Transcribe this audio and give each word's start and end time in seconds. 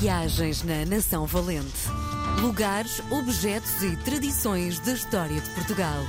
Viagens 0.00 0.64
na 0.64 0.84
Nação 0.84 1.24
Valente. 1.24 1.88
Lugares, 2.40 3.00
objetos 3.12 3.80
e 3.82 3.96
tradições 3.98 4.80
da 4.80 4.92
história 4.92 5.40
de 5.40 5.48
Portugal. 5.50 6.04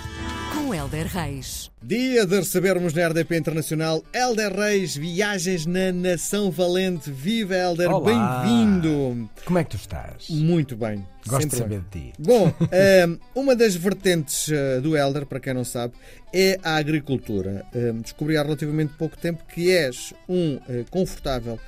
Com 0.53 0.73
Helder 0.73 1.05
Reis. 1.05 1.69
Dia 1.83 2.25
de 2.25 2.35
recebermos 2.37 2.93
na 2.93 3.07
RDP 3.07 3.37
Internacional 3.37 4.03
Helder 4.11 4.53
Reis, 4.55 4.97
Viagens 4.97 5.67
na 5.67 5.91
Nação 5.91 6.49
Valente. 6.49 7.11
Viva 7.11 7.53
Helder, 7.55 7.91
Olá. 7.91 8.41
bem-vindo. 8.43 9.29
Como 9.45 9.59
é 9.59 9.63
que 9.63 9.69
tu 9.71 9.77
estás? 9.77 10.29
Muito 10.29 10.75
bem. 10.75 11.05
Gosto 11.27 11.41
sempre 11.41 11.49
de 11.49 11.57
saber 11.57 11.81
bem. 11.91 12.01
de 12.01 12.11
ti. 12.11 12.13
Bom, 12.17 12.51
ehm, 12.71 13.17
uma 13.35 13.55
das 13.55 13.75
vertentes 13.75 14.49
eh, 14.49 14.79
do 14.81 14.97
Helder, 14.97 15.27
para 15.27 15.39
quem 15.39 15.53
não 15.53 15.63
sabe, 15.63 15.93
é 16.33 16.57
a 16.63 16.77
agricultura. 16.77 17.63
Ehm, 17.73 18.01
descobri 18.01 18.35
há 18.35 18.41
relativamente 18.41 18.93
pouco 18.97 19.15
tempo 19.15 19.43
que 19.45 19.69
és 19.69 20.11
um 20.27 20.59
eh, 20.67 20.85
confortável 20.89 21.59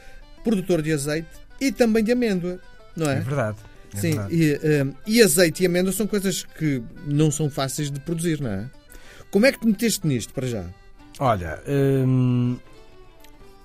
produtor 0.43 0.81
de 0.81 0.91
azeite 0.93 1.46
e 1.59 1.71
também 1.71 2.03
de 2.03 2.11
amêndoa, 2.11 2.59
não 2.95 3.09
É 3.09 3.17
é? 3.17 3.19
verdade. 3.19 3.57
É 3.93 3.97
Sim, 3.99 4.11
verdade. 4.11 4.35
e, 4.35 4.59
ehm, 4.63 4.91
e 5.07 5.21
azeite 5.21 5.63
e 5.63 5.65
amêndoa 5.65 5.91
são 5.93 6.05
coisas 6.07 6.43
que 6.43 6.81
não 7.05 7.31
são 7.31 7.49
fáceis 7.49 7.89
de 7.89 7.99
produzir, 7.99 8.41
não 8.41 8.49
é? 8.51 8.69
Como 9.31 9.45
é 9.45 9.51
que 9.51 9.59
te 9.59 9.67
meteste 9.67 10.05
nisto 10.05 10.33
para 10.33 10.45
já? 10.47 10.65
Olha, 11.19 11.61
hum, 11.67 12.57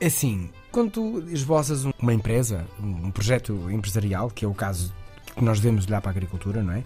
assim, 0.05 0.51
quando 0.71 0.91
tu 0.91 1.25
esboças 1.31 1.85
um- 1.85 1.93
uma 2.01 2.15
empresa, 2.15 2.67
um 2.81 3.07
um 3.07 3.11
projeto 3.11 3.71
empresarial, 3.71 4.31
que 4.31 4.45
é 4.45 4.49
o 4.49 4.55
caso 4.55 4.95
que 5.37 5.45
nós 5.45 5.61
devemos 5.61 5.87
olhar 5.87 6.01
para 6.01 6.11
a 6.11 6.13
agricultura, 6.13 6.63
não 6.63 6.73
é? 6.75 6.85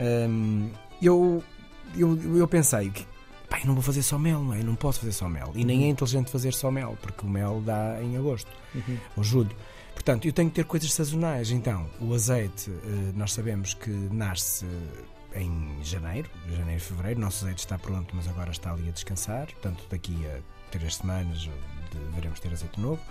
Hum, 0.00 0.70
eu, 1.02 1.42
eu, 1.96 2.36
eu 2.38 2.48
pensei 2.48 2.90
que 2.90 3.04
pá, 3.48 3.58
não 3.64 3.74
vou 3.74 3.82
fazer 3.82 4.02
só 4.02 4.18
mel, 4.18 4.42
não 4.42 4.54
é? 4.54 4.60
Eu 4.60 4.64
não 4.64 4.74
posso 4.76 5.00
fazer 5.00 5.12
só 5.12 5.28
mel. 5.28 5.52
E 5.54 5.64
nem 5.64 5.84
é 5.84 5.88
inteligente 5.88 6.30
fazer 6.30 6.52
só 6.54 6.70
mel, 6.70 6.96
porque 7.02 7.24
o 7.26 7.28
mel 7.28 7.62
dá 7.64 7.98
em 8.02 8.16
agosto 8.16 8.50
ou 9.16 9.24
julho. 9.24 9.50
Portanto, 10.08 10.24
eu 10.24 10.32
tenho 10.32 10.48
que 10.48 10.56
ter 10.56 10.64
coisas 10.64 10.90
sazonais. 10.94 11.50
Então, 11.50 11.86
o 12.00 12.14
azeite, 12.14 12.70
eh, 12.70 13.12
nós 13.14 13.30
sabemos 13.30 13.74
que 13.74 13.90
nasce 13.90 14.64
em 15.34 15.76
janeiro, 15.82 16.30
janeiro, 16.50 16.80
fevereiro. 16.80 17.20
O 17.20 17.24
nosso 17.24 17.44
azeite 17.44 17.58
está 17.58 17.76
pronto, 17.76 18.16
mas 18.16 18.26
agora 18.26 18.50
está 18.50 18.72
ali 18.72 18.88
a 18.88 18.90
descansar. 18.90 19.48
Portanto, 19.48 19.84
daqui 19.90 20.16
a 20.26 20.38
três 20.70 20.96
semanas 20.96 21.50
deveremos 21.92 22.40
ter 22.40 22.50
azeite 22.50 22.80
novo. 22.80 23.02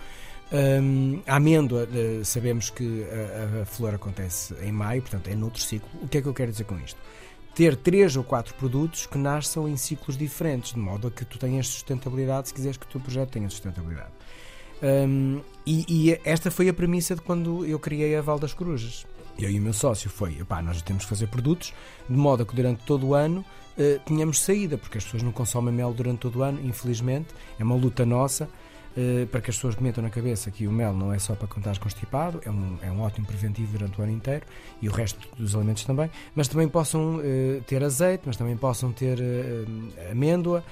Hum, 0.51 1.21
a 1.27 1.35
amêndoa, 1.35 1.87
eh, 1.93 2.23
sabemos 2.23 2.71
que 2.71 3.03
a, 3.03 3.61
a 3.61 3.65
flor 3.67 3.93
acontece 3.93 4.55
em 4.63 4.71
maio, 4.71 5.03
portanto 5.03 5.27
é 5.27 5.35
noutro 5.35 5.61
ciclo. 5.61 5.87
O 6.01 6.07
que 6.07 6.17
é 6.17 6.21
que 6.23 6.27
eu 6.27 6.33
quero 6.33 6.51
dizer 6.51 6.63
com 6.63 6.79
isto? 6.79 6.99
Ter 7.53 7.75
três 7.75 8.15
ou 8.15 8.23
quatro 8.23 8.55
produtos 8.55 9.05
que 9.05 9.19
nasçam 9.19 9.69
em 9.69 9.77
ciclos 9.77 10.17
diferentes, 10.17 10.73
de 10.73 10.79
modo 10.79 11.09
a 11.09 11.11
que 11.11 11.23
tu 11.23 11.37
tenhas 11.37 11.67
sustentabilidade, 11.67 12.47
se 12.47 12.55
quiseres 12.55 12.75
que 12.75 12.87
o 12.87 12.89
teu 12.89 13.01
projeto 13.01 13.29
tenha 13.29 13.47
sustentabilidade. 13.51 14.17
Hum, 14.81 15.41
e, 15.65 15.85
e 15.89 16.19
esta 16.23 16.51
foi 16.51 16.69
a 16.69 16.73
premissa 16.73 17.15
de 17.15 17.21
quando 17.21 17.65
eu 17.65 17.79
criei 17.79 18.15
a 18.15 18.21
Val 18.21 18.39
das 18.39 18.53
Corujas. 18.53 19.05
Eu 19.37 19.51
e 19.51 19.59
o 19.59 19.61
meu 19.61 19.73
sócio 19.73 20.09
foi, 20.09 20.37
epá, 20.39 20.61
nós 20.61 20.81
temos 20.81 21.03
que 21.03 21.09
fazer 21.09 21.27
produtos 21.27 21.73
de 22.09 22.15
modo 22.15 22.45
que 22.45 22.55
durante 22.55 22.83
todo 22.83 23.07
o 23.07 23.13
ano 23.13 23.45
eh, 23.77 23.99
tenhamos 24.03 24.39
saída, 24.39 24.77
porque 24.77 24.97
as 24.97 25.03
pessoas 25.03 25.21
não 25.21 25.31
consomem 25.31 25.73
mel 25.73 25.93
durante 25.93 26.19
todo 26.19 26.39
o 26.39 26.43
ano, 26.43 26.59
infelizmente, 26.63 27.27
é 27.59 27.63
uma 27.63 27.75
luta 27.75 28.05
nossa. 28.05 28.49
Eh, 28.97 29.27
para 29.31 29.39
que 29.41 29.49
as 29.51 29.55
pessoas 29.55 29.75
metam 29.77 30.03
na 30.03 30.09
cabeça 30.09 30.49
que 30.49 30.65
o 30.67 30.71
mel 30.71 30.91
não 30.93 31.13
é 31.13 31.19
só 31.19 31.35
para 31.35 31.47
quando 31.47 31.59
estás 31.59 31.77
constipado, 31.77 32.41
é 32.43 32.49
um, 32.49 32.77
é 32.81 32.91
um 32.91 33.01
ótimo 33.01 33.27
preventivo 33.27 33.77
durante 33.77 33.99
o 34.01 34.03
ano 34.03 34.11
inteiro 34.11 34.43
e 34.81 34.89
o 34.89 34.91
resto 34.91 35.19
dos 35.37 35.55
alimentos 35.55 35.85
também, 35.85 36.09
mas 36.35 36.47
também 36.47 36.67
possam 36.67 37.21
eh, 37.23 37.61
ter 37.67 37.83
azeite, 37.83 38.23
mas 38.25 38.35
também 38.35 38.57
possam 38.57 38.91
ter 38.91 39.19
eh, 39.21 40.11
amêndoa 40.11 40.63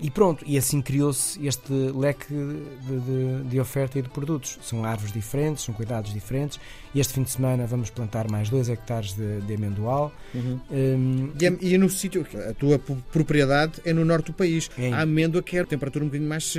e 0.00 0.10
pronto, 0.10 0.42
e 0.46 0.56
assim 0.56 0.80
criou-se 0.80 1.46
este 1.46 1.70
leque 1.70 2.32
de, 2.32 3.00
de- 3.00 3.44
de 3.50 3.60
oferta 3.60 3.98
e 3.98 4.02
de 4.02 4.08
produtos. 4.08 4.58
São 4.62 4.82
árvores 4.86 5.12
diferentes, 5.12 5.64
são 5.64 5.74
cuidados 5.74 6.14
diferentes. 6.14 6.58
E 6.94 7.00
este 7.00 7.12
fim 7.12 7.22
de 7.22 7.30
semana 7.30 7.66
vamos 7.66 7.90
plantar 7.90 8.30
mais 8.30 8.48
2 8.48 8.70
hectares 8.70 9.12
de, 9.12 9.42
de 9.42 9.54
amendoal. 9.54 10.10
Hum, 10.34 11.30
E, 11.38 11.44
é- 11.46 11.56
e 11.60 11.76
no 11.78 11.90
sítio, 11.90 12.26
a 12.48 12.54
tua 12.54 12.78
propriedade 13.12 13.74
é 13.84 13.92
no 13.92 14.02
norte 14.04 14.26
do 14.28 14.32
país. 14.32 14.70
É. 14.78 14.92
A 14.92 15.02
amêndoa 15.02 15.42
quer 15.42 15.66
temperatura 15.66 16.04
um 16.04 16.08
bocadinho 16.08 16.28
mais 16.28 16.56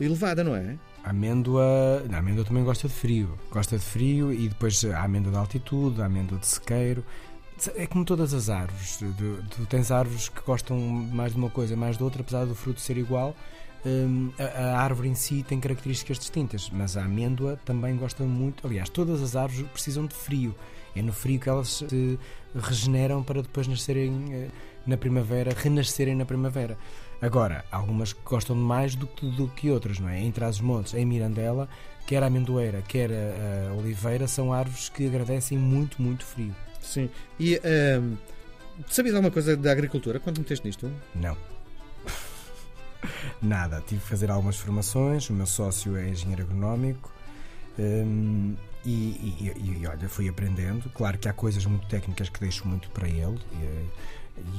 elevada, 0.00 0.44
não 0.44 0.54
é? 0.54 0.76
a 1.06 1.10
amêndoa, 1.10 2.04
a 2.12 2.18
amêndoa 2.18 2.44
também 2.44 2.64
gosta 2.64 2.88
de 2.88 2.94
frio. 2.94 3.38
Gosta 3.48 3.78
de 3.78 3.84
frio 3.84 4.32
e 4.32 4.48
depois 4.48 4.84
a 4.84 5.04
amêndoa 5.04 5.30
de 5.30 5.38
altitude, 5.38 6.02
a 6.02 6.06
amêndoa 6.06 6.36
de 6.36 6.46
sequeiro. 6.48 7.04
É 7.76 7.86
como 7.86 8.04
todas 8.04 8.34
as 8.34 8.50
árvores. 8.50 8.98
Tu, 8.98 9.66
tens 9.66 9.92
árvores 9.92 10.28
que 10.28 10.40
gostam 10.40 10.76
mais 10.78 11.32
de 11.32 11.38
uma 11.38 11.48
coisa, 11.48 11.76
mais 11.76 11.96
de 11.96 12.02
outra, 12.02 12.22
apesar 12.22 12.44
do 12.44 12.56
fruto 12.56 12.80
ser 12.80 12.98
igual. 12.98 13.36
Hum, 13.86 14.32
a, 14.36 14.42
a 14.42 14.80
árvore 14.80 15.08
em 15.08 15.14
si 15.14 15.44
tem 15.44 15.60
características 15.60 16.18
distintas, 16.18 16.68
mas 16.72 16.96
a 16.96 17.04
amêndoa 17.04 17.56
também 17.64 17.96
gosta 17.96 18.24
muito. 18.24 18.66
Aliás, 18.66 18.88
todas 18.88 19.22
as 19.22 19.36
árvores 19.36 19.64
precisam 19.68 20.06
de 20.06 20.14
frio. 20.14 20.56
É 20.96 21.02
no 21.02 21.12
frio 21.12 21.38
que 21.38 21.48
elas 21.48 21.84
se 21.88 22.18
regeneram 22.52 23.22
para 23.22 23.42
depois 23.42 23.68
nascerem 23.68 24.26
eh, 24.32 24.48
na 24.84 24.96
primavera, 24.96 25.54
renascerem 25.56 26.16
na 26.16 26.24
primavera. 26.24 26.76
Agora, 27.20 27.64
algumas 27.72 28.12
que 28.12 28.20
gostam 28.24 28.54
de 28.54 28.62
mais 28.62 28.94
do 28.94 29.06
que, 29.06 29.26
do 29.30 29.48
que 29.48 29.70
outras, 29.70 29.98
não 29.98 30.08
é? 30.08 30.20
Em 30.20 30.30
Trás-os-Montes, 30.30 30.94
em 30.94 31.04
Mirandela, 31.06 31.68
quer 32.06 32.22
a 32.22 32.26
amendoeira, 32.26 32.82
quer 32.82 33.10
a, 33.10 33.70
a 33.70 33.74
oliveira, 33.74 34.28
são 34.28 34.52
árvores 34.52 34.88
que 34.90 35.06
agradecem 35.06 35.56
muito, 35.58 36.00
muito 36.00 36.24
frio. 36.24 36.54
Sim. 36.80 37.08
E 37.40 37.60
ehm, 37.64 38.14
sabias 38.88 39.14
alguma 39.14 39.32
coisa 39.32 39.56
da 39.56 39.72
agricultura 39.72 40.20
quando 40.20 40.38
meteste 40.38 40.66
nisto? 40.66 40.90
Não. 41.14 41.36
Nada. 43.42 43.82
Tive 43.86 44.00
que 44.00 44.08
fazer 44.08 44.30
algumas 44.30 44.56
formações. 44.56 45.28
O 45.30 45.32
meu 45.32 45.46
sócio 45.46 45.96
é 45.96 46.08
engenheiro 46.08 46.42
agronómico. 46.42 47.12
hum, 47.78 48.54
e, 48.84 48.90
e- 48.90 49.52
e- 49.56 49.80
e, 49.82 49.86
olha, 49.86 50.08
fui 50.08 50.28
aprendendo. 50.28 50.88
Claro 50.90 51.18
que 51.18 51.28
há 51.28 51.32
coisas 51.32 51.66
muito 51.66 51.86
técnicas 51.88 52.28
que 52.28 52.38
deixo 52.40 52.66
muito 52.68 52.88
para 52.90 53.08
ele. 53.08 53.38
E, 53.52 53.86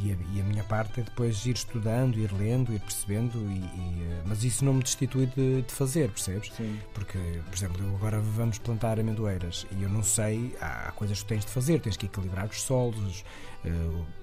e 0.03 0.11
a, 0.11 0.15
e 0.35 0.41
a 0.41 0.43
minha 0.43 0.63
parte 0.63 0.99
é 0.99 1.03
depois 1.03 1.45
ir 1.45 1.55
estudando, 1.55 2.17
ir 2.17 2.31
lendo, 2.33 2.73
ir 2.73 2.79
percebendo. 2.79 3.37
e- 3.49 3.57
e, 3.57 4.03
eh, 4.03 4.21
mas 4.25 4.43
isso 4.43 4.63
não 4.65 4.73
me 4.73 4.83
destitui 4.83 5.25
de, 5.27 5.61
de 5.61 5.71
fazer, 5.73 6.09
percebes? 6.09 6.51
Sim. 6.55 6.79
Porque, 6.93 7.17
por 7.17 7.55
exemplo, 7.55 7.95
agora 7.95 8.19
vamos 8.19 8.57
plantar 8.57 8.99
amendoeiras 8.99 9.65
e 9.71 9.83
eu 9.83 9.89
não 9.89 10.03
sei, 10.03 10.55
há, 10.61 10.89
há 10.89 10.91
coisas 10.91 11.21
que 11.21 11.27
tens 11.27 11.45
de 11.45 11.51
fazer, 11.51 11.79
tens 11.79 11.95
que 11.97 12.05
equilibrar 12.07 12.45
os 12.47 12.61
solos, 12.61 13.23
eh, 13.65 13.69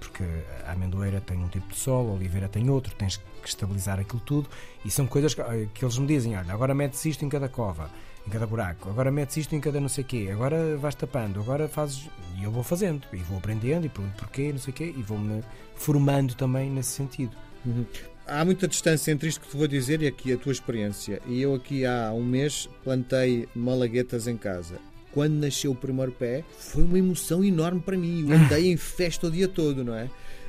porque 0.00 0.24
a 0.66 0.72
amendoeira 0.72 1.20
tem 1.20 1.38
um 1.38 1.48
tipo 1.48 1.68
de 1.68 1.76
solo, 1.76 2.10
a 2.10 2.14
oliveira 2.14 2.48
tem 2.48 2.68
outro, 2.70 2.94
tens 2.94 3.16
que 3.16 3.48
estabilizar 3.48 3.98
aquilo 4.00 4.20
tudo 4.20 4.48
e 4.84 4.90
são 4.90 5.06
coisas 5.06 5.34
que, 5.34 5.40
eh, 5.40 5.68
que 5.72 5.84
eles 5.84 5.96
me 5.98 6.06
dizem: 6.06 6.36
olha, 6.36 6.52
agora 6.52 6.74
metes 6.74 7.04
isto 7.04 7.24
em 7.24 7.28
cada 7.28 7.48
cova, 7.48 7.90
em 8.26 8.30
cada 8.30 8.46
buraco, 8.46 8.88
agora 8.88 9.10
metes 9.10 9.36
isto 9.36 9.54
em 9.54 9.60
cada 9.60 9.80
não 9.80 9.88
sei 9.88 10.02
quê, 10.02 10.28
agora 10.32 10.76
vais 10.76 10.94
tapando, 10.94 11.40
agora 11.40 11.68
fazes. 11.68 12.08
E 12.38 12.44
eu 12.44 12.50
vou 12.50 12.62
fazendo, 12.62 13.06
e 13.12 13.16
vou 13.18 13.38
aprendendo, 13.38 13.86
e 13.86 13.88
pergunto 13.88 14.16
porquê, 14.16 14.50
não 14.50 14.58
sei 14.58 14.72
o 14.72 14.74
quê, 14.74 14.94
e 14.96 15.02
vou-me 15.02 15.42
formando 15.76 16.34
também 16.34 16.70
nesse 16.70 16.90
sentido. 16.90 17.36
Uhum. 17.64 17.84
Há 18.26 18.44
muita 18.44 18.66
distância 18.66 19.12
entre 19.12 19.28
isto 19.28 19.40
que 19.40 19.48
te 19.48 19.56
vou 19.56 19.68
dizer 19.68 20.00
e 20.00 20.06
aqui 20.06 20.32
a 20.32 20.38
tua 20.38 20.52
experiência. 20.52 21.20
E 21.26 21.42
eu 21.42 21.54
aqui 21.54 21.84
há 21.84 22.10
um 22.12 22.24
mês 22.24 22.68
plantei 22.82 23.46
malaguetas 23.54 24.26
em 24.26 24.36
casa. 24.36 24.76
Quando 25.12 25.34
nasceu 25.34 25.72
o 25.72 25.76
primeiro 25.76 26.10
pé, 26.10 26.42
foi 26.58 26.82
uma 26.82 26.98
emoção 26.98 27.44
enorme 27.44 27.80
para 27.80 27.96
mim. 27.96 28.26
Eu 28.26 28.34
andei 28.34 28.72
em 28.72 28.76
festa 28.78 29.26
o 29.26 29.30
dia 29.30 29.46
todo, 29.46 29.84
não 29.84 29.94
é? 29.94 30.08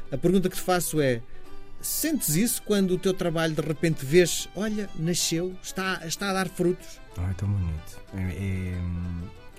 A 0.09 0.17
pergunta 0.17 0.49
que 0.49 0.55
te 0.55 0.61
faço 0.61 1.01
é: 1.01 1.21
sentes 1.85 2.35
isso 2.35 2.61
quando 2.63 2.91
o 2.91 2.97
teu 2.97 3.13
trabalho 3.13 3.53
de 3.53 3.61
repente 3.61 4.05
vês, 4.05 4.49
olha, 4.55 4.89
nasceu, 4.95 5.55
está, 5.61 6.01
está 6.05 6.29
a 6.29 6.33
dar 6.33 6.49
frutos? 6.49 6.99
Ah, 7.17 7.29
é 7.29 7.33
tão 7.33 7.49
bonito. 7.49 8.01
É, 8.13 8.21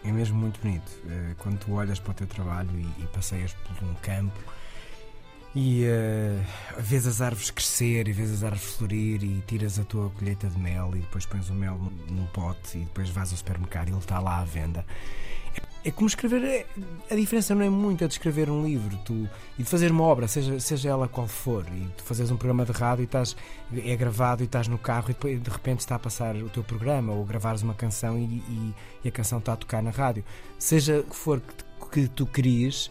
é, 0.05 0.09
é 0.09 0.13
mesmo 0.13 0.37
muito 0.37 0.61
bonito. 0.61 0.91
É, 1.09 1.35
Quando 1.39 1.59
tu 1.59 1.73
olhas 1.73 1.99
para 1.99 2.11
o 2.11 2.15
teu 2.15 2.27
trabalho 2.27 2.71
e, 2.79 3.03
e 3.03 3.07
passeias 3.07 3.53
por 3.53 3.89
um 3.89 3.95
campo 3.97 4.39
e 5.57 5.85
eh, 5.85 6.39
vês 6.79 7.07
as 7.07 7.23
árvores 7.23 7.51
crescer 7.51 8.07
e 8.09 8.13
vês 8.13 8.31
as 8.31 8.45
árvores 8.45 8.75
florir 8.75 9.25
e 9.25 9.43
tiras 9.47 9.79
a 9.79 9.85
tua 9.85 10.11
colheita 10.11 10.49
de 10.49 10.59
mel 10.59 10.91
e 10.95 10.99
depois 10.99 11.25
pões 11.25 11.49
o 11.49 11.55
mel 11.55 11.81
num 12.11 12.27
pote 12.27 12.77
e 12.77 12.81
depois 12.81 13.09
vais 13.09 13.31
ao 13.31 13.39
supermercado 13.39 13.89
e 13.89 13.93
ele 13.93 13.99
está 13.99 14.19
lá 14.21 14.41
à 14.41 14.45
venda. 14.45 14.85
É, 15.87 15.89
é 15.89 15.93
como 15.93 16.07
escrever. 16.07 16.43
é- 16.45 16.67
a 17.11 17.15
diferença 17.15 17.55
não 17.55 17.63
é 17.63 17.71
muito 17.71 18.05
a 18.05 18.07
de 18.07 18.15
escrever 18.15 18.51
um 18.51 18.65
livro 18.65 18.97
tu, 19.05 19.29
e 19.59 19.63
de 19.63 19.69
fazer 19.69 19.91
uma 19.91 20.05
obra, 20.05 20.27
seja, 20.29 20.59
seja 20.61 20.89
ela 20.91 21.07
qual 21.09 21.29
for, 21.29 21.65
e 21.73 21.87
tu 21.97 22.03
fazes 22.03 22.31
um 22.31 22.37
programa 22.37 22.65
de 22.65 22.73
rádio 22.73 23.03
e 23.03 23.05
estás, 23.05 23.37
é 23.77 23.97
gravado 23.97 24.43
e 24.43 24.47
estás 24.47 24.69
no 24.69 24.79
carro 24.79 25.07
e 25.11 25.13
depois 25.13 25.41
de 25.43 25.51
repente 25.51 25.81
está 25.81 25.95
a 25.95 25.99
passar 25.99 26.35
o 26.37 26.49
teu 26.49 26.63
programa 26.65 27.13
ou 27.13 27.25
gravares 27.25 27.63
uma 27.63 27.75
canção 27.75 28.19
e, 28.19 28.23
e- 28.25 28.75
e 29.05 29.09
a 29.09 29.13
canção 29.13 29.39
está 29.39 29.53
a 29.53 29.57
tocar 29.57 29.83
na 29.83 29.91
rádio. 29.91 30.25
Seja 30.59 31.01
o 31.01 31.05
que 31.05 31.17
for 31.17 31.41
que, 31.41 32.03
que 32.03 32.09
tu 32.09 32.27
queries, 32.27 32.91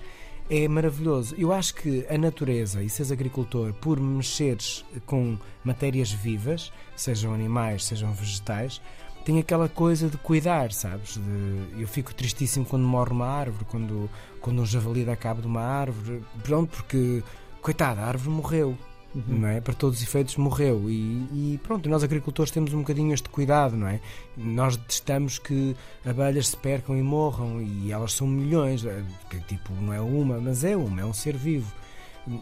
é 0.50 0.68
maravilhoso. 0.68 1.36
Eu 1.38 1.52
acho 1.52 1.74
que 1.76 2.06
a 2.08 2.18
natureza 2.18 2.84
e 2.84 2.90
seres 2.90 3.12
agricultor, 3.12 3.74
por 3.74 4.00
mexeres 4.00 4.86
com 5.06 5.38
matérias 5.64 6.12
vivas, 6.12 6.72
sejam 6.96 7.34
animais, 7.34 7.84
sejam 7.84 8.14
vegetais, 8.14 8.80
tem 9.26 9.40
aquela 9.40 9.68
coisa 9.68 10.08
de 10.08 10.18
cuidar, 10.18 10.72
sabes? 10.72 11.18
De- 11.18 11.82
eu 11.82 11.88
fico 11.88 12.14
tristíssimo 12.14 12.64
quando 12.66 12.84
morre 12.86 13.12
uma 13.12 13.26
árvore, 13.28 13.66
quando, 13.66 14.10
quando 14.40 14.62
um 14.62 14.66
javali 14.66 15.04
dá 15.04 15.16
cabo 15.16 15.42
de 15.42 15.48
uma 15.48 15.62
árvore. 15.62 16.24
Pronto, 16.44 16.70
porque, 16.70 17.24
coitada, 17.62 18.02
a 18.02 18.06
árvore 18.08 18.30
morreu. 18.30 18.78
Uhum. 19.16 19.24
não 19.40 19.48
é? 19.48 19.62
Para 19.62 19.74
todos 19.74 19.98
os 20.00 20.04
efeitos 20.04 20.36
morreu. 20.36 20.90
E, 20.90 21.54
e 21.54 21.60
pronto, 21.64 21.88
nós 21.90 22.04
agricultores 22.04 22.52
temos 22.52 22.74
um 22.74 22.80
bocadinho 22.80 23.14
este 23.14 23.30
cuidado, 23.30 23.78
não 23.78 23.88
é? 23.88 24.02
Nós 24.36 24.76
detestamos 24.76 25.40
que 25.40 25.74
abelhas 26.06 26.50
se 26.50 26.58
percam 26.58 26.98
e 26.98 27.02
morram 27.02 27.62
e 27.62 27.94
elas 27.94 28.12
são 28.12 28.28
milhões, 28.28 28.84
é, 28.84 29.02
tipo, 29.48 29.72
não 29.80 29.94
é 29.94 30.02
uma, 30.02 30.38
mas 30.42 30.66
é 30.66 30.76
uma, 30.76 31.00
é 31.00 31.06
um 31.06 31.14
ser 31.14 31.38
vivo. 31.38 31.74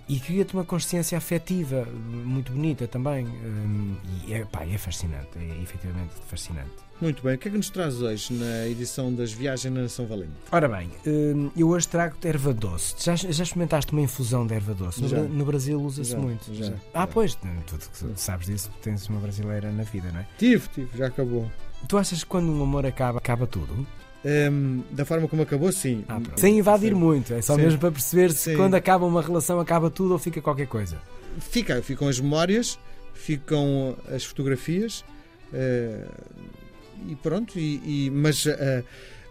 E 0.07 0.19
cria-te 0.19 0.53
uma 0.53 0.63
consciência 0.63 1.17
afetiva 1.17 1.85
muito 1.85 2.51
bonita 2.53 2.87
também. 2.87 3.25
hum, 3.27 3.95
E 4.25 4.33
é, 4.33 4.45
pá, 4.45 4.65
é 4.65 4.77
fascinante, 4.77 5.29
é 5.37 5.61
efetivamente 5.61 6.13
fascinante. 6.27 6.71
Muito 7.01 7.21
bem. 7.21 7.35
O 7.35 7.37
que 7.37 7.49
é 7.49 7.51
que 7.51 7.57
nos 7.57 7.69
traz 7.69 8.01
hoje 8.01 8.33
na 8.33 8.65
edição 8.67 9.13
das 9.13 9.33
Viagens 9.33 9.73
na 9.73 9.81
Nação 9.81 10.05
Valente? 10.07 10.31
Ora 10.51 10.69
bem, 10.69 10.89
hum, 11.05 11.51
eu 11.57 11.67
hoje 11.67 11.87
trago-te 11.87 12.25
erva 12.27 12.53
doce. 12.53 12.95
Já, 12.97 13.15
já 13.15 13.43
experimentaste 13.43 13.91
uma 13.91 14.01
infusão 14.01 14.47
de 14.47 14.53
erva 14.53 14.73
doce? 14.73 15.01
No, 15.01 15.09
Já. 15.09 15.19
Bra- 15.19 15.27
no 15.27 15.43
Brasil 15.45 15.81
usa-se 15.81 16.15
muito. 16.15 16.53
já, 16.53 16.67
Ah, 16.93 17.01
já. 17.01 17.07
pois, 17.07 17.35
tu 17.35 17.47
tu 17.99 18.11
sabes 18.15 18.47
disso, 18.47 18.71
tens 18.81 19.09
uma 19.09 19.19
brasileira 19.19 19.69
na 19.71 19.83
vida, 19.83 20.09
não 20.13 20.21
é? 20.21 20.27
Tive, 20.37 20.67
tive, 20.69 20.97
já 20.97 21.07
acabou. 21.07 21.51
Tu 21.89 21.97
achas 21.97 22.23
que 22.23 22.29
quando 22.29 22.49
um 22.49 22.63
amor 22.63 22.85
acaba, 22.85 23.17
acaba 23.17 23.45
tudo? 23.45 23.85
Hum, 24.25 24.83
da 24.91 25.03
forma 25.03 25.27
como 25.27 25.41
acabou, 25.41 25.71
sim. 25.71 26.05
Ah. 26.07 26.21
Sem 26.37 26.57
invadir 26.57 26.93
Sim. 26.93 26.99
muito, 26.99 27.33
é 27.33 27.41
só 27.41 27.55
Sim. 27.55 27.63
mesmo 27.63 27.79
para 27.79 27.91
perceber 27.91 28.31
se 28.31 28.51
Sim. 28.51 28.55
quando 28.55 28.75
acaba 28.75 29.05
uma 29.05 29.21
relação 29.21 29.59
acaba 29.59 29.89
tudo 29.89 30.13
ou 30.13 30.19
fica 30.19 30.41
qualquer 30.41 30.67
coisa. 30.67 30.97
Fica, 31.39 31.81
ficam 31.81 32.07
as 32.07 32.19
memórias, 32.19 32.79
ficam 33.13 33.97
as 34.09 34.23
fotografias 34.23 35.03
eh, 35.53 36.05
e 37.09 37.15
pronto. 37.15 37.59
E, 37.59 38.05
e- 38.05 38.09
mas 38.11 38.45
eh, 38.45 38.83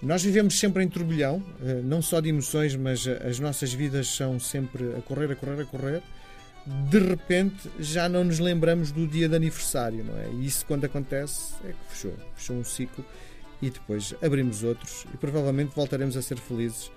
nós 0.03 0.23
vivemos 0.23 0.59
sempre 0.59 0.83
em 0.85 0.89
turbilhão, 0.89 1.43
eh, 1.65 1.81
não 1.83 2.03
só 2.03 2.21
de 2.21 2.29
emoções, 2.29 2.77
mas 2.77 3.07
as 3.07 3.39
nossas 3.39 3.73
vidas 3.73 4.09
são 4.09 4.39
sempre 4.39 4.95
a 4.99 5.01
correr, 5.01 5.33
a 5.33 5.37
correr, 5.37 5.63
a 5.63 5.65
correr. 5.65 6.03
De 6.91 6.99
repente 6.99 7.69
já 7.81 8.09
não 8.11 8.23
nos 8.25 8.39
lembramos 8.39 8.93
do 8.93 9.07
dia 9.07 9.29
de 9.29 9.35
aniversário, 9.35 10.05
não 10.05 10.17
é? 10.19 10.29
E 10.35 10.47
isso 10.47 10.65
quando 10.67 10.85
acontece 10.85 11.55
é 11.65 11.69
que 11.69 11.95
fechou, 11.95 12.13
fechou 12.37 12.57
um 12.57 12.63
ciclo 12.65 13.05
e 13.63 13.71
depois 13.71 14.13
abrimos 14.21 14.63
outros 14.65 15.07
e 15.15 15.17
provavelmente 15.17 15.75
voltaremos 15.75 16.17
a 16.17 16.23
ser 16.23 16.37
felizes 16.39 16.91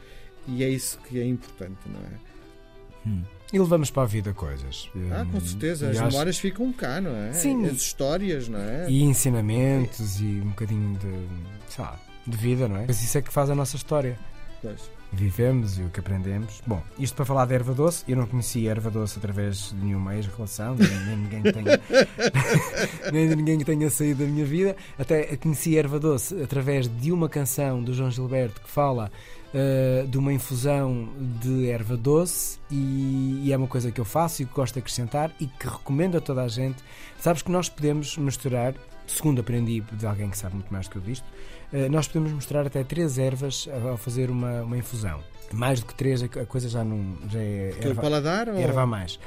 e 0.48 0.64
é 0.64 0.70
isso 0.70 0.98
que 1.08 1.20
é 1.20 1.26
importante, 1.26 1.78
não 1.86 2.00
é? 2.02 3.24
E 3.54 3.60
levamos 3.60 3.92
para 3.92 4.02
a 4.04 4.06
vida 4.08 4.34
coisas. 4.34 4.90
Ah, 5.12 5.24
com 5.32 5.38
Hum, 5.38 5.42
certeza. 5.42 5.90
As 5.92 5.98
acho- 5.98 6.08
memórias 6.08 6.38
ficam 6.40 6.74
cá, 6.74 7.00
não 7.00 7.16
é? 7.16 7.32
Sim. 7.34 7.64
As 7.68 7.74
histórias, 7.74 8.48
não 8.50 8.60
é? 8.60 8.90
E 8.90 9.04
ensinamentos 9.04 10.20
e 10.20 10.26
um 10.26 10.50
bocadinho 10.50 10.98
de, 10.98 11.28
sei 11.72 11.84
lá, 11.86 12.00
de 12.26 12.36
vida, 12.36 12.68
não 12.68 12.78
é? 12.78 12.86
Mas 12.88 13.02
isso 13.04 13.16
é 13.18 13.22
que 13.22 13.32
faz 13.32 13.50
a 13.52 13.56
nossa 13.56 13.76
história. 13.76 14.18
Pois. 14.62 14.82
Vivemos 15.12 15.78
e 15.80 15.84
o 15.84 15.90
que 15.90 16.00
aprendemos. 16.00 16.62
Bom, 16.66 16.82
isto 17.00 17.16
para 17.16 17.26
falar 17.26 17.46
de 17.46 17.54
erva 17.54 17.74
doce, 17.74 18.04
eu 18.08 18.18
não 18.18 18.26
conhecia 18.26 18.72
erva 18.72 18.90
doce 18.90 19.18
através 19.18 19.70
de 19.70 19.76
nenhuma 19.76 20.16
ex-relação, 20.16 20.76
nem, 20.76 21.18
ninguém 21.18 21.42
que 21.42 21.54
tenha, 21.54 21.82
nem 23.12 23.28
ninguém 23.30 23.58
que 23.60 23.66
tenha 23.66 23.90
saído 23.90 24.26
da 24.26 24.30
minha 24.30 24.46
vida. 24.46 24.76
Até 25.00 25.38
conheci 25.38 25.78
erva 25.78 26.00
doce 26.00 26.42
através 26.42 26.88
de 26.88 27.12
uma 27.12 27.30
canção 27.30 27.82
do 27.82 27.94
João 27.94 28.12
Gilberto 28.12 28.62
que 28.62 28.70
fala 28.70 29.12
eh, 29.58 30.06
de 30.10 30.18
uma 30.18 30.34
infusão 30.34 31.08
de 31.42 31.70
erva 31.70 31.96
doce 31.96 32.60
e, 32.70 33.40
e 33.46 33.54
é 33.54 33.58
uma 33.58 33.68
coisa 33.68 33.90
que 33.90 34.02
eu 34.02 34.04
faço 34.04 34.42
e 34.42 34.46
que 34.46 34.54
gosto 34.54 34.74
de 34.74 34.80
acrescentar 34.80 35.32
e 35.40 35.48
que 35.48 35.66
recomendo 35.66 36.18
a 36.18 36.20
toda 36.20 36.44
a 36.44 36.48
gente. 36.50 36.84
Sabes 37.20 37.42
que 37.42 37.50
nós 37.50 37.70
podemos 37.70 38.18
misturar, 38.18 38.76
segundo 39.08 39.40
aprendi 39.40 39.80
de 39.80 40.06
alguém 40.06 40.30
que 40.30 40.38
sabe 40.38 40.56
muito 40.56 40.74
mais 40.74 40.90
do 40.90 40.92
que 40.92 40.98
eu 40.98 41.02
disto, 41.04 41.26
nós 41.92 42.08
podemos 42.08 42.32
misturar 42.32 42.66
até 42.68 42.84
três 42.84 43.18
ervas 43.18 43.68
ao 43.90 43.98
fazer 43.98 44.30
uma, 44.30 44.62
uma 44.62 44.78
infusão. 44.78 45.20
Mais 45.54 45.80
do 45.80 45.86
que 45.86 45.94
três, 45.94 46.24
a 46.24 46.28
co- 46.28 46.40
a 46.40 46.46
coisa 46.46 46.68
já, 46.68 46.84
não, 46.84 47.16
já 47.30 47.40
é 47.40 47.76
erva, 47.80 48.02
paladar 48.02 48.50
ou... 48.50 48.56
erva 48.58 48.82
a 48.82 48.88
mais. 48.88 49.20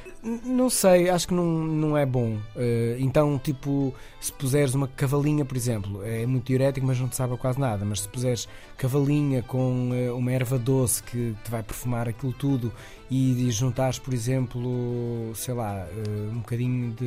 Não 0.45 0.69
sei, 0.69 1.09
acho 1.09 1.29
que 1.29 1.33
não, 1.35 1.45
não 1.47 1.97
é 1.97 2.05
bom. 2.05 2.37
Eh, 2.57 2.97
então, 2.99 3.39
tipo, 3.39 3.95
se 4.21 4.33
puseres 4.33 4.75
uma 4.75 4.89
cavalinha, 4.89 5.45
por 5.45 5.57
exemplo, 5.57 6.05
é 6.05 6.27
muito 6.27 6.47
diurético, 6.47 6.85
mas 6.85 6.99
não 6.99 7.09
te 7.09 7.15
sabe 7.15 7.37
quase 7.37 7.61
nada. 7.61 7.85
Mas 7.85 8.01
se 8.01 8.09
puseres 8.09 8.49
cavalinha 8.77 9.43
com 9.45 9.91
eh, 9.95 10.11
uma 10.11 10.33
erva 10.33 10.59
doce 10.59 11.05
que 11.05 11.37
te 11.45 11.51
vai 11.53 11.63
perfumar 11.63 12.09
aquilo 12.09 12.33
tudo 12.33 12.73
e, 13.09 13.49
juntares, 13.53 14.01
por 14.01 14.13
exemplo, 14.13 15.31
sei 15.37 15.55
lá, 15.55 15.87
eh, 15.89 16.31
um 16.33 16.39
bocadinho 16.39 16.93
de 16.95 17.05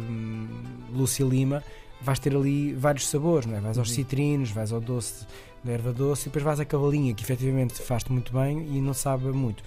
hum, 0.00 0.48
Lúcia 0.94 1.26
Lima, 1.26 1.62
vais 2.00 2.18
ter 2.18 2.34
ali 2.34 2.72
vários 2.74 3.08
sabores, 3.08 3.46
não 3.46 3.56
é? 3.56 3.60
Vais 3.60 3.78
aos 3.78 3.88
Uhum. 3.88 3.94
citrinos, 3.94 4.50
vais 4.50 4.72
ao 4.72 4.80
doce 4.80 5.26
da 5.64 5.72
erva 5.72 5.92
doce 5.92 6.22
e 6.22 6.24
depois 6.26 6.44
vais 6.44 6.60
à 6.60 6.64
cavalinha, 6.64 7.12
que 7.14 7.22
efetivamente 7.24 7.74
faz-te 7.82 8.12
muito 8.12 8.32
bem 8.32 8.66
e 8.76 8.80
não 8.80 8.94
sabe 8.94 9.26
muito. 9.32 9.64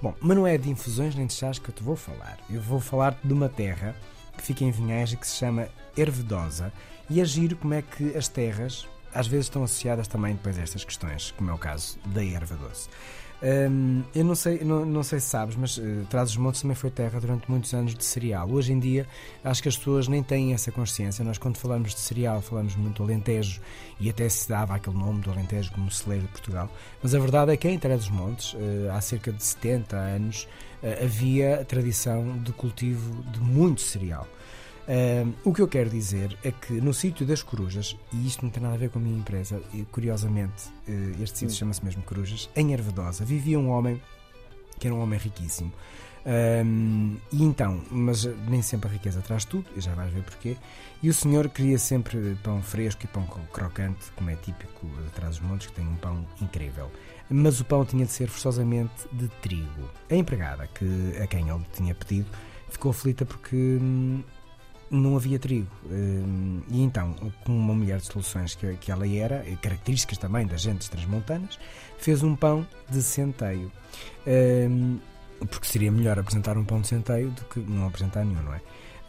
Bom, 0.00 0.14
mas 0.20 0.36
não 0.36 0.46
é 0.46 0.56
de 0.58 0.70
infusões 0.70 1.14
nem 1.14 1.26
de 1.26 1.34
chás 1.34 1.58
que 1.58 1.68
eu 1.68 1.74
te 1.74 1.82
vou 1.82 1.94
falar. 1.94 2.38
Eu 2.50 2.60
vou 2.60 2.80
falar-te 2.80 3.26
de 3.26 3.32
uma 3.32 3.48
terra 3.48 3.94
que 4.36 4.42
fica 4.42 4.64
em 4.64 4.70
Vinhais 4.70 5.12
e 5.12 5.16
que 5.16 5.26
se 5.26 5.36
chama 5.36 5.68
Ervedosa 5.96 6.72
e 7.10 7.20
é 7.20 7.24
giro 7.24 7.54
como 7.56 7.74
é 7.74 7.82
que 7.82 8.16
as 8.16 8.26
terras 8.28 8.86
às 9.14 9.26
vezes 9.26 9.46
estão 9.46 9.62
associadas 9.62 10.08
também 10.08 10.32
depois 10.34 10.58
a 10.58 10.62
estas 10.62 10.84
questões, 10.84 11.32
como 11.36 11.50
é 11.50 11.54
o 11.54 11.58
caso 11.58 11.98
da 12.06 12.24
erva 12.24 12.56
doce. 12.56 12.88
Hum, 13.42 14.04
eu 14.14 14.24
não 14.24 14.36
sei, 14.36 14.60
não, 14.62 14.86
não 14.86 15.02
sei 15.02 15.18
se 15.18 15.26
sabes, 15.26 15.56
mas 15.56 15.76
uh, 15.76 16.06
Trás-os-Montes 16.08 16.62
também 16.62 16.76
foi 16.76 16.90
terra 16.90 17.18
durante 17.18 17.50
muitos 17.50 17.74
anos 17.74 17.92
de 17.92 18.04
cereal. 18.04 18.48
Hoje 18.48 18.72
em 18.72 18.78
dia 18.78 19.04
acho 19.42 19.60
que 19.60 19.68
as 19.68 19.76
pessoas 19.76 20.06
nem 20.06 20.22
têm 20.22 20.52
essa 20.54 20.70
consciência. 20.70 21.24
Nós, 21.24 21.38
quando 21.38 21.56
falamos 21.56 21.92
de 21.92 21.98
cereal, 21.98 22.40
falamos 22.40 22.76
muito 22.76 22.98
do 22.98 23.02
Alentejo 23.02 23.60
e 23.98 24.08
até 24.08 24.28
se 24.28 24.48
dava 24.48 24.76
aquele 24.76 24.96
nome 24.96 25.22
do 25.22 25.30
Alentejo 25.30 25.72
como 25.72 25.90
celeiro 25.90 26.24
de 26.26 26.30
Portugal. 26.30 26.70
Mas 27.02 27.16
a 27.16 27.18
verdade 27.18 27.52
é 27.52 27.56
que 27.56 27.68
em 27.68 27.78
Trás-os-Montes, 27.78 28.54
uh, 28.54 28.92
há 28.92 29.00
cerca 29.00 29.32
de 29.32 29.42
70 29.42 29.96
anos, 29.96 30.46
uh, 30.80 31.04
havia 31.04 31.64
tradição 31.64 32.38
de 32.38 32.52
cultivo 32.52 33.24
de 33.24 33.40
muito 33.40 33.80
cereal. 33.80 34.28
Uh, 34.82 35.32
o 35.44 35.54
que 35.54 35.62
eu 35.62 35.68
quero 35.68 35.88
dizer 35.88 36.36
é 36.42 36.50
que 36.50 36.72
no 36.72 36.92
sítio 36.92 37.24
das 37.24 37.42
Corujas, 37.42 37.96
e 38.12 38.26
isto 38.26 38.44
não 38.44 38.50
tem 38.50 38.62
nada 38.62 38.74
a 38.74 38.78
ver 38.78 38.90
com 38.90 38.98
a 38.98 39.02
minha 39.02 39.16
empresa, 39.16 39.62
e, 39.72 39.84
curiosamente 39.84 40.68
uh, 40.88 41.22
este 41.22 41.38
sítio 41.38 41.54
Hum. 41.54 41.58
chama-se 41.58 41.84
mesmo 41.84 42.02
Corujas, 42.02 42.50
em 42.56 42.72
Ervedosa, 42.72 43.24
vivia 43.24 43.58
um 43.58 43.70
homem 43.70 44.00
que 44.78 44.88
era 44.88 44.94
um 44.94 45.00
homem 45.00 45.18
riquíssimo. 45.18 45.72
Um, 46.24 47.16
e 47.32 47.42
então, 47.42 47.80
mas 47.90 48.24
nem 48.48 48.62
sempre 48.62 48.88
a 48.88 48.92
riqueza 48.92 49.20
traz 49.20 49.44
tudo, 49.44 49.66
e 49.76 49.80
já 49.80 49.94
vais 49.94 50.12
ver 50.12 50.22
porquê. 50.22 50.56
E 51.00 51.08
o 51.08 51.14
senhor 51.14 51.48
queria 51.48 51.78
sempre 51.78 52.36
pão 52.42 52.60
fresco 52.62 53.04
e 53.04 53.06
pão 53.06 53.24
crocante, 53.52 54.10
como 54.16 54.30
é 54.30 54.36
típico 54.36 54.86
de 54.86 55.10
trás 55.10 55.36
dos 55.36 55.46
montes, 55.46 55.68
que 55.68 55.74
tem 55.74 55.86
um 55.86 55.96
pão 55.96 56.26
incrível. 56.40 56.90
Mas 57.30 57.60
o 57.60 57.64
pão 57.64 57.84
tinha 57.84 58.04
de 58.04 58.12
ser 58.12 58.28
forçosamente 58.28 59.08
de 59.12 59.28
trigo. 59.40 59.88
A 60.10 60.14
empregada, 60.16 60.66
que, 60.66 61.16
a 61.22 61.26
quem 61.26 61.48
ele 61.48 61.64
tinha 61.72 61.94
pedido, 61.94 62.28
ficou 62.68 62.90
aflita 62.90 63.24
porque 63.24 63.56
hum, 63.80 64.22
não 64.92 65.16
havia 65.16 65.38
trigo. 65.38 65.66
Hum, 65.90 66.60
E 66.68 66.82
então, 66.82 67.14
com 67.44 67.52
uma 67.58 67.74
mulher 67.74 67.98
de 67.98 68.06
soluções 68.06 68.54
que, 68.54 68.90
ela 68.90 69.08
era, 69.08 69.44
e 69.48 69.56
características 69.56 70.18
também 70.18 70.46
das 70.46 70.60
gentes 70.60 70.88
transmontanas, 70.88 71.58
fez 71.98 72.22
um 72.22 72.36
pão 72.36 72.66
de 72.90 73.02
centeio. 73.02 73.70
Hum, 74.26 74.98
Porque 75.50 75.66
seria 75.66 75.90
melhor 75.90 76.18
apresentar 76.20 76.56
um 76.56 76.64
pão 76.64 76.80
de 76.80 76.86
centeio 76.88 77.30
do 77.30 77.42
que 77.46 77.58
não 77.58 77.86
apresentar 77.88 78.24
nenhum, 78.24 78.42
não 78.42 78.54
é? 78.54 78.60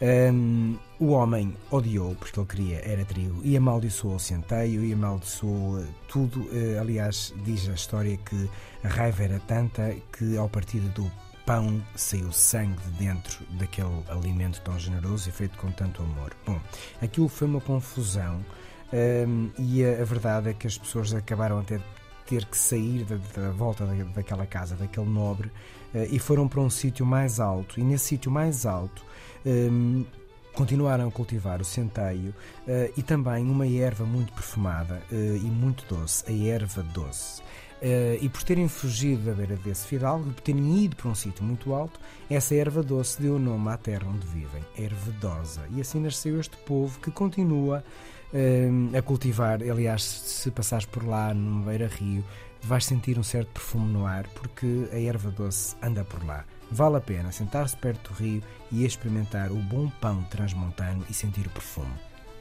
Hum, 0.02 0.76
o 0.98 1.10
homem 1.10 1.54
odiou, 1.70 2.14
porque 2.16 2.38
ele 2.40 2.46
queria, 2.48 2.78
era 2.84 3.04
trigo, 3.04 3.40
e 3.44 3.56
amaldiçoou 3.56 4.16
o 4.16 4.18
centeio, 4.18 4.84
e 4.84 4.92
amaldiçoou 4.92 5.78
eh, 5.80 5.86
tudo. 6.08 6.48
Eh, 6.52 6.76
Aliás, 6.80 7.32
diz 7.44 7.68
a 7.68 7.74
história 7.74 8.16
que 8.16 8.50
a 8.82 8.88
raiva 8.88 9.22
era 9.22 9.38
tanta 9.46 9.94
que, 10.12 10.36
ao 10.36 10.48
partir 10.48 10.80
do 10.80 11.10
pão 11.44 11.82
saiu 11.94 12.32
sangue 12.32 12.80
de 12.82 13.04
dentro 13.04 13.44
daquele 13.58 14.02
alimento 14.08 14.60
tão 14.62 14.78
generoso 14.78 15.28
e 15.28 15.32
feito 15.32 15.58
com 15.58 15.70
tanto 15.70 16.02
amor. 16.02 16.34
Bom, 16.46 16.60
aquilo 17.02 17.28
foi 17.28 17.46
uma 17.46 17.60
confusão 17.60 18.44
hum, 19.26 19.50
e 19.58 19.84
a, 19.84 20.02
a 20.02 20.04
verdade 20.04 20.50
é 20.50 20.54
que 20.54 20.66
as 20.66 20.78
pessoas 20.78 21.12
acabaram 21.12 21.58
até 21.58 21.78
de 21.78 21.84
ter 22.26 22.44
que 22.46 22.56
sair 22.56 23.04
da, 23.04 23.16
da 23.16 23.50
volta 23.50 23.84
da, 23.84 23.92
daquela 24.04 24.46
casa, 24.46 24.74
daquele 24.74 25.08
nobre, 25.08 25.50
eh, 25.94 26.08
e 26.10 26.18
foram 26.18 26.48
para 26.48 26.60
um 26.60 26.70
sítio 26.70 27.04
mais 27.04 27.38
alto. 27.38 27.78
E 27.78 27.84
nesse 27.84 28.06
sítio 28.06 28.30
mais 28.30 28.64
alto 28.64 29.04
hum, 29.44 30.04
continuaram 30.54 31.08
a 31.08 31.10
cultivar 31.10 31.60
o 31.60 31.64
centeio 31.64 32.34
eh, 32.66 32.92
e 32.96 33.02
também 33.02 33.44
uma 33.44 33.66
erva 33.66 34.04
muito 34.04 34.32
perfumada 34.32 35.02
eh, 35.12 35.36
e 35.36 35.46
muito 35.46 35.84
doce, 35.92 36.24
a 36.26 36.32
erva 36.32 36.82
doce. 36.82 37.42
Eh, 37.86 38.18
e 38.22 38.30
por 38.30 38.42
terem 38.42 38.66
fugido 38.66 39.26
da 39.26 39.34
beira 39.34 39.56
desse 39.56 39.86
fidalgo, 39.86 40.32
por 40.32 40.40
terem 40.40 40.84
ido 40.84 40.96
para 40.96 41.10
um 41.10 41.14
sítio 41.14 41.44
muito 41.44 41.74
alto, 41.74 42.00
essa 42.30 42.54
erva 42.54 42.82
doce 42.82 43.20
deu 43.20 43.36
o 43.36 43.38
nome 43.38 43.68
à 43.68 43.76
terra 43.76 44.08
onde 44.08 44.26
vivem, 44.26 44.64
Ervedosa. 44.78 45.60
E 45.70 45.82
assim 45.82 46.00
nasceu 46.00 46.40
este 46.40 46.56
povo 46.56 46.98
que 46.98 47.10
continua 47.10 47.84
eh, 48.32 48.70
a 48.96 49.02
cultivar. 49.02 49.62
Aliás, 49.62 50.02
se 50.02 50.50
passares 50.50 50.86
por 50.86 51.06
lá, 51.06 51.34
no 51.34 51.62
beira-rio, 51.62 52.24
vais 52.62 52.86
sentir 52.86 53.18
um 53.18 53.22
certo 53.22 53.48
perfume 53.48 53.92
no 53.92 54.06
ar, 54.06 54.26
porque 54.28 54.88
a 54.90 54.98
erva 54.98 55.30
doce 55.30 55.76
anda 55.82 56.02
por 56.04 56.24
lá. 56.24 56.46
Vale 56.70 56.96
a 56.96 57.00
pena 57.02 57.30
sentar-se 57.32 57.76
perto 57.76 58.14
do 58.14 58.16
rio 58.18 58.42
e 58.72 58.86
experimentar 58.86 59.52
o 59.52 59.56
bom 59.56 59.90
pão 60.00 60.22
transmontano 60.30 61.04
e 61.10 61.12
sentir 61.12 61.46
o 61.46 61.50
perfume 61.50 61.92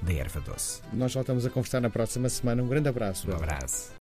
da 0.01 0.13
erva 0.13 0.39
doce. 0.39 0.81
Nós 0.93 1.13
voltamos 1.13 1.45
a 1.45 1.49
conversar 1.49 1.81
na 1.81 1.89
próxima 1.89 2.29
semana. 2.29 2.63
Um 2.63 2.67
grande 2.69 2.87
abraço. 2.87 3.29
Um 3.29 3.35
abraço. 3.35 4.02